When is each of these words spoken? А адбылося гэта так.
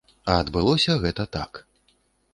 А 0.35 0.37
адбылося 0.43 0.95
гэта 1.05 1.23
так. 1.37 1.63